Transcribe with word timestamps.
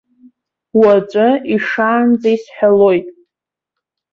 Уаҵәы 0.79 1.27
ишаанӡа 1.55 2.29
исҳәалоит. 2.35 3.07